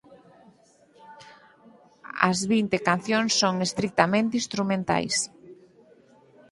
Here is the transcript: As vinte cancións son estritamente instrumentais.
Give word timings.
As 2.29 2.39
vinte 2.51 2.77
cancións 2.89 3.31
son 3.41 3.55
estritamente 3.67 4.39
instrumentais. 4.41 5.15